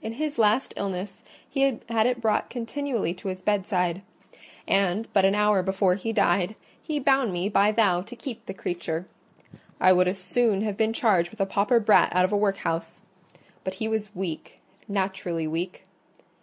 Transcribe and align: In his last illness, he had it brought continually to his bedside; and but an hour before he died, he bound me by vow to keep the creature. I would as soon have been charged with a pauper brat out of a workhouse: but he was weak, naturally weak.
In 0.00 0.14
his 0.14 0.38
last 0.38 0.72
illness, 0.74 1.22
he 1.46 1.80
had 1.90 2.06
it 2.06 2.18
brought 2.22 2.48
continually 2.48 3.12
to 3.12 3.28
his 3.28 3.42
bedside; 3.42 4.00
and 4.66 5.06
but 5.12 5.26
an 5.26 5.34
hour 5.34 5.62
before 5.62 5.96
he 5.96 6.14
died, 6.14 6.54
he 6.82 6.98
bound 6.98 7.30
me 7.30 7.50
by 7.50 7.72
vow 7.72 8.00
to 8.00 8.16
keep 8.16 8.46
the 8.46 8.54
creature. 8.54 9.06
I 9.78 9.92
would 9.92 10.08
as 10.08 10.16
soon 10.16 10.62
have 10.62 10.78
been 10.78 10.94
charged 10.94 11.30
with 11.30 11.42
a 11.42 11.44
pauper 11.44 11.78
brat 11.78 12.08
out 12.16 12.24
of 12.24 12.32
a 12.32 12.38
workhouse: 12.38 13.02
but 13.64 13.74
he 13.74 13.86
was 13.86 14.16
weak, 14.16 14.60
naturally 14.88 15.46
weak. 15.46 15.84